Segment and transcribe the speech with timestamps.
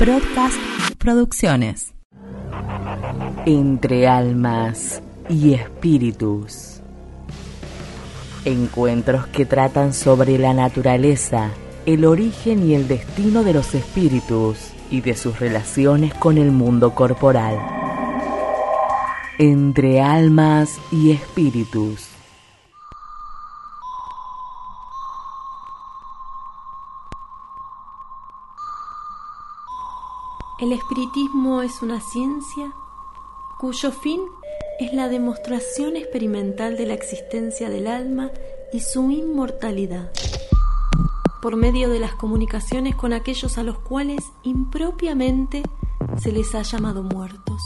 [0.00, 0.58] Broadcast
[0.98, 1.94] Producciones.
[3.46, 6.80] Entre almas y espíritus.
[8.44, 11.50] Encuentros que tratan sobre la naturaleza,
[11.86, 16.92] el origen y el destino de los espíritus y de sus relaciones con el mundo
[16.92, 17.56] corporal.
[19.38, 22.13] Entre almas y espíritus.
[30.64, 32.72] El espiritismo es una ciencia
[33.60, 34.22] cuyo fin
[34.80, 38.30] es la demostración experimental de la existencia del alma
[38.72, 40.10] y su inmortalidad,
[41.42, 45.62] por medio de las comunicaciones con aquellos a los cuales impropiamente
[46.16, 47.60] se les ha llamado muertos.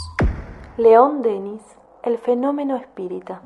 [0.77, 1.63] León Denis,
[2.03, 3.43] el fenómeno espírita.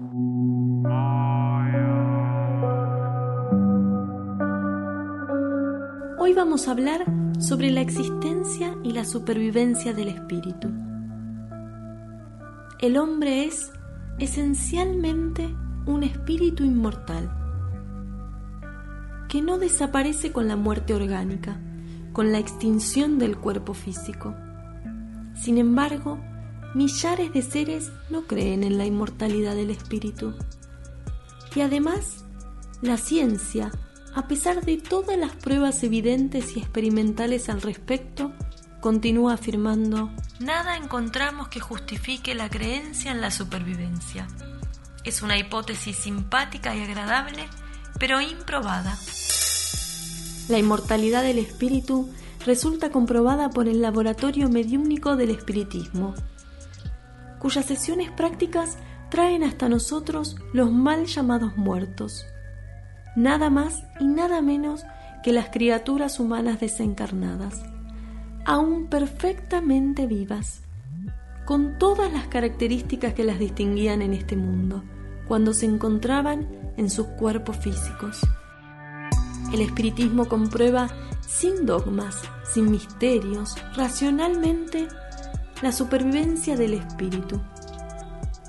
[6.19, 7.05] Hoy vamos a hablar
[7.43, 10.71] sobre la existencia y la supervivencia del espíritu.
[12.79, 13.73] El hombre es
[14.21, 15.53] esencialmente
[15.87, 17.37] un espíritu inmortal
[19.29, 21.61] que no desaparece con la muerte orgánica,
[22.13, 24.37] con la extinción del cuerpo físico.
[25.35, 26.21] Sin embargo,
[26.75, 30.35] millares de seres no creen en la inmortalidad del espíritu.
[31.57, 32.25] Y además,
[32.83, 33.73] la ciencia
[34.15, 38.33] a pesar de todas las pruebas evidentes y experimentales al respecto,
[38.81, 44.27] continúa afirmando, nada encontramos que justifique la creencia en la supervivencia.
[45.05, 47.49] Es una hipótesis simpática y agradable,
[47.99, 48.99] pero improbada.
[50.49, 52.13] La inmortalidad del espíritu
[52.45, 56.15] resulta comprobada por el Laboratorio Mediúnico del Espiritismo,
[57.39, 58.77] cuyas sesiones prácticas
[59.11, 62.27] traen hasta nosotros los mal llamados muertos
[63.17, 64.85] nada más y nada menos
[65.23, 67.63] que las criaturas humanas desencarnadas,
[68.45, 70.63] aún perfectamente vivas,
[71.45, 74.83] con todas las características que las distinguían en este mundo,
[75.29, 78.21] cuando se encontraban en sus cuerpos físicos.
[79.53, 80.89] El espiritismo comprueba
[81.27, 84.89] sin dogmas, sin misterios, racionalmente,
[85.63, 87.41] la supervivencia del espíritu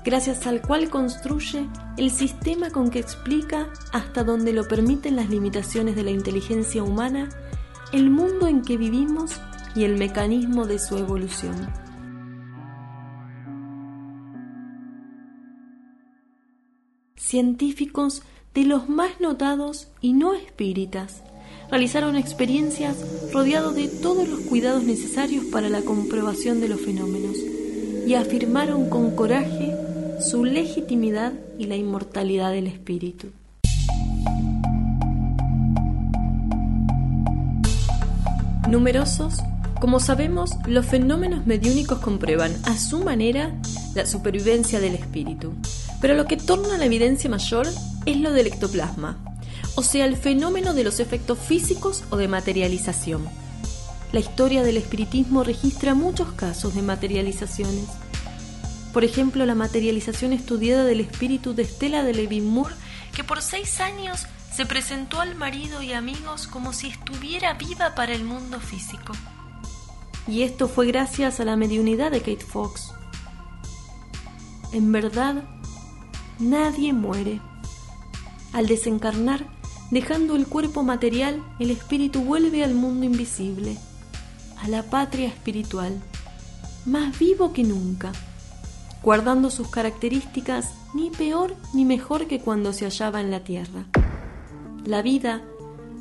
[0.04, 1.66] gracias al cual construye
[1.96, 7.30] el sistema con que explica, hasta donde lo permiten las limitaciones de la inteligencia humana,
[7.92, 9.40] el mundo en que vivimos
[9.74, 11.54] y el mecanismo de su evolución.
[17.16, 18.22] Científicos
[18.52, 21.22] de los más notados y no espíritas
[21.70, 27.36] realizaron experiencias rodeados de todos los cuidados necesarios para la comprobación de los fenómenos
[28.06, 29.73] y afirmaron con coraje
[30.20, 33.28] su legitimidad y la inmortalidad del espíritu.
[38.68, 39.40] Numerosos,
[39.80, 43.54] como sabemos, los fenómenos mediúnicos comprueban a su manera
[43.94, 45.52] la supervivencia del espíritu,
[46.00, 47.66] pero lo que torna la evidencia mayor
[48.06, 49.18] es lo del ectoplasma,
[49.76, 53.22] o sea, el fenómeno de los efectos físicos o de materialización.
[54.12, 57.86] La historia del espiritismo registra muchos casos de materializaciones
[58.94, 62.62] por ejemplo, la materialización estudiada del espíritu de Estela de Levin
[63.12, 68.14] que por seis años se presentó al marido y amigos como si estuviera viva para
[68.14, 69.12] el mundo físico.
[70.28, 72.92] Y esto fue gracias a la mediunidad de Kate Fox.
[74.72, 75.42] En verdad,
[76.38, 77.40] nadie muere.
[78.52, 79.44] Al desencarnar,
[79.90, 83.76] dejando el cuerpo material, el espíritu vuelve al mundo invisible,
[84.62, 86.00] a la patria espiritual,
[86.86, 88.12] más vivo que nunca
[89.04, 93.84] guardando sus características ni peor ni mejor que cuando se hallaba en la tierra.
[94.86, 95.42] La vida,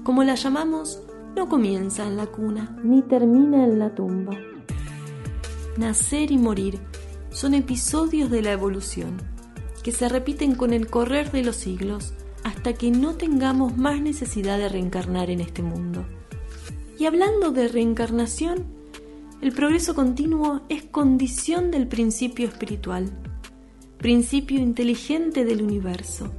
[0.03, 1.01] como la llamamos,
[1.35, 4.37] no comienza en la cuna ni termina en la tumba.
[5.77, 6.79] Nacer y morir
[7.31, 9.17] son episodios de la evolución
[9.83, 12.13] que se repiten con el correr de los siglos
[12.45, 16.05] hasta que no tengamos más necesidad de reencarnar en este mundo.
[16.97, 18.65] Y hablando de reencarnación,
[19.43, 23.11] el progreso continuo es condición del principio espiritual,
[23.97, 26.33] principio inteligente del universo.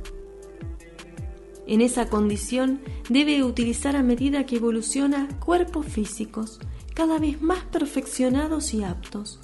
[1.67, 2.81] En esa condición
[3.11, 6.61] debe utilizar a medida que evoluciona cuerpos físicos
[6.95, 9.39] cada vez más perfeccionados y aptos,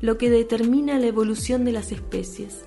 [0.00, 2.64] lo que determina la evolución de las especies.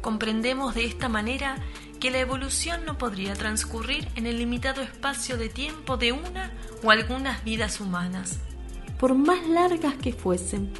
[0.00, 1.56] Comprendemos de esta manera
[1.98, 6.52] que la evolución no podría transcurrir en el limitado espacio de tiempo de una
[6.84, 8.38] o algunas vidas humanas
[9.04, 10.70] por más largas que fuesen.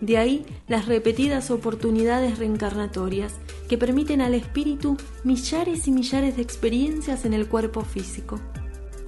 [0.00, 3.34] De ahí las repetidas oportunidades reencarnatorias
[3.68, 8.40] que permiten al espíritu millares y millares de experiencias en el cuerpo físico.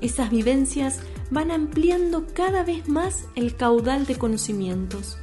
[0.02, 1.00] Esas vivencias
[1.30, 5.16] van ampliando cada vez más el caudal de conocimientos.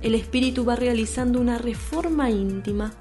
[0.00, 2.92] El espíritu va realizando una reforma íntima,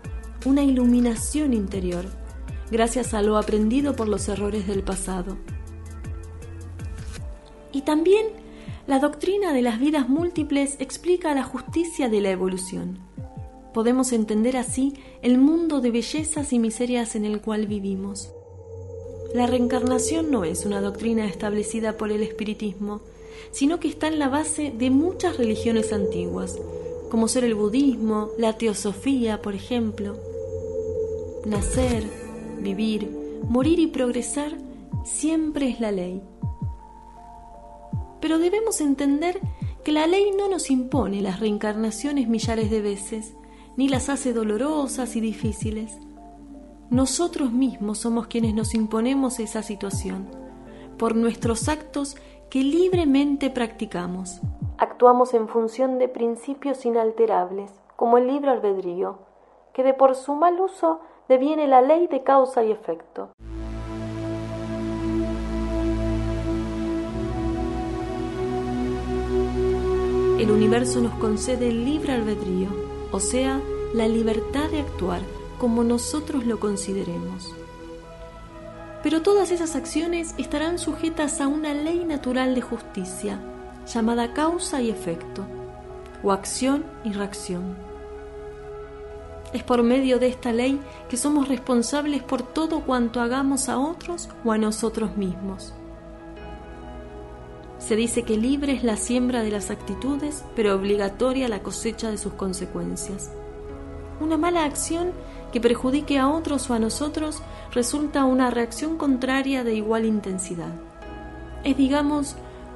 [0.48, 2.06] una iluminación interior,
[2.72, 5.38] gracias a lo aprendido por los errores del pasado.
[7.72, 8.42] Y también
[8.92, 13.00] la doctrina de las vidas múltiples explica la justicia de la evolución.
[13.74, 18.34] Podemos entender así el mundo de bellezas y miserias en el cual vivimos.
[19.34, 23.00] La reencarnación no es una doctrina establecida por el espiritismo,
[23.52, 26.60] sino que está en la base de muchas religiones antiguas,
[27.10, 30.18] como ser el budismo, la teosofía, por ejemplo.
[31.46, 32.04] Nacer,
[32.60, 33.10] vivir,
[33.44, 34.52] morir y progresar
[35.06, 36.22] siempre es la ley.
[38.22, 39.40] Pero debemos entender
[39.84, 43.36] que la ley no nos impone las reencarnaciones millares de veces,
[43.78, 45.98] ni las hace dolorosas y difíciles.
[46.90, 50.30] Nosotros mismos somos quienes nos imponemos esa situación,
[50.98, 52.16] por nuestros actos
[52.50, 54.42] que libremente practicamos.
[54.78, 59.20] Actuamos en función de principios inalterables, como el libre albedrío,
[59.74, 63.30] que de por su mal uso deviene la ley de causa y efecto.
[70.42, 72.70] El universo nos concede el libre albedrío,
[73.12, 73.62] o sea,
[73.94, 75.22] la libertad de actuar
[75.60, 77.54] como nosotros lo consideremos.
[79.04, 83.40] Pero todas esas acciones estarán sujetas a una ley natural de justicia,
[83.86, 85.46] llamada causa y efecto,
[86.24, 87.76] o acción y reacción.
[89.54, 94.28] Es por medio de esta ley que somos responsables por todo cuanto hagamos a otros
[94.44, 95.76] o a nosotros mismos.
[97.82, 102.18] Se dice que libre es la siembra de las actitudes, pero obligatoria la cosecha de
[102.18, 103.32] sus consecuencias.
[104.20, 105.12] Una mala acción
[105.52, 107.42] que perjudique a otros o a nosotros
[107.74, 110.74] resulta una reacción contraria de igual intensidad.
[111.64, 112.36] Es, digamos,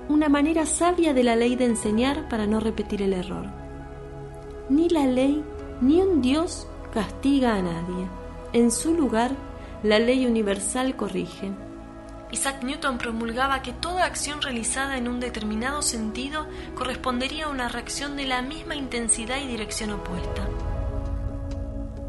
[0.10, 3.46] una manera sabia de la ley de enseñar para no repetir el error.
[4.69, 5.44] Ni la ley
[5.81, 8.07] ni un Dios castiga a nadie.
[8.54, 9.31] En su lugar,
[9.84, 11.52] la ley universal corrige.
[12.35, 18.15] Isaac Newton promulgaba que toda acción realizada en un determinado sentido correspondería a una reacción
[18.15, 20.47] de la misma intensidad y dirección opuesta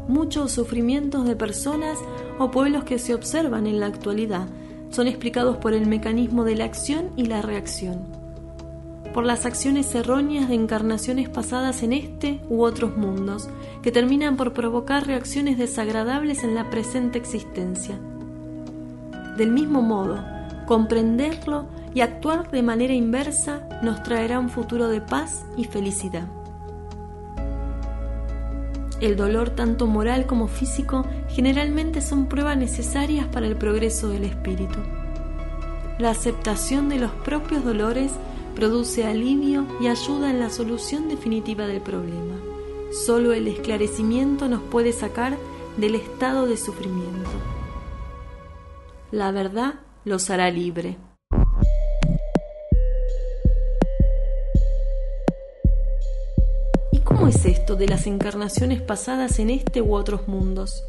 [0.07, 1.97] muchos sufrimientos de personas
[2.39, 4.47] o pueblos que se observan en la actualidad
[4.89, 8.05] son explicados por el mecanismo de la acción y la reacción,
[9.13, 13.49] por las acciones erróneas de encarnaciones pasadas en este u otros mundos,
[13.83, 17.99] que terminan por provocar reacciones desagradables en la presente existencia.
[19.37, 20.17] Del mismo modo,
[20.65, 26.27] comprenderlo y actuar de manera inversa nos traerá un futuro de paz y felicidad.
[28.99, 34.79] El dolor, tanto moral como físico, generalmente son pruebas necesarias para el progreso del espíritu.
[35.99, 38.11] La aceptación de los propios dolores
[38.55, 42.33] produce alivio y ayuda en la solución definitiva del problema.
[43.05, 45.37] Solo el esclarecimiento nos puede sacar
[45.77, 47.56] del estado de sufrimiento.
[49.11, 50.97] La verdad los hará libre.
[57.05, 60.83] ¿Cómo es esto de las encarnaciones pasadas en este u otros mundos?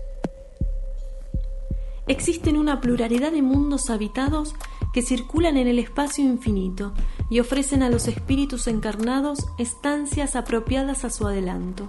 [2.08, 4.54] Existen una pluralidad de mundos habitados
[4.92, 6.94] que circulan en el espacio infinito
[7.30, 11.88] y ofrecen a los espíritus encarnados estancias apropiadas a su adelanto.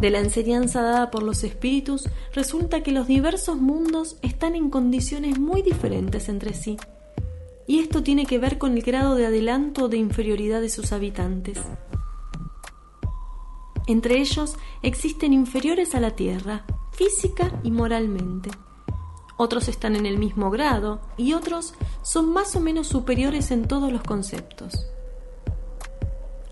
[0.00, 5.38] De la enseñanza dada por los espíritus resulta que los diversos mundos están en condiciones
[5.38, 6.76] muy diferentes entre sí,
[7.66, 10.92] y esto tiene que ver con el grado de adelanto o de inferioridad de sus
[10.92, 11.58] habitantes.
[13.86, 18.50] Entre ellos existen inferiores a la Tierra, física y moralmente.
[19.38, 23.92] Otros están en el mismo grado y otros son más o menos superiores en todos
[23.92, 24.86] los conceptos.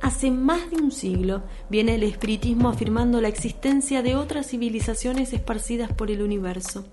[0.04, 5.94] Hace más de un siglo viene el espiritismo afirmando la existencia de otras civilizaciones esparcidas
[5.94, 6.84] por el universo.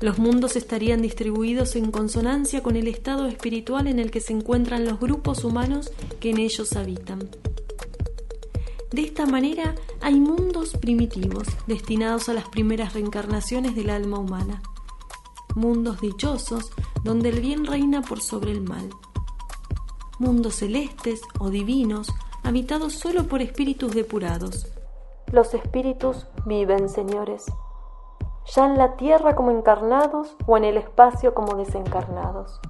[0.00, 4.84] Los mundos estarían distribuidos en consonancia con el estado espiritual en el que se encuentran
[4.84, 7.30] los grupos humanos que en ellos habitan.
[8.90, 14.62] De esta manera hay mundos primitivos destinados a las primeras reencarnaciones del alma humana,
[15.54, 16.72] mundos dichosos
[17.04, 18.90] donde el bien reina por sobre el mal,
[20.18, 24.66] mundos celestes o divinos habitados solo por espíritus depurados.
[25.30, 27.46] Los espíritus viven, señores,
[28.54, 32.60] ya en la tierra como encarnados o en el espacio como desencarnados,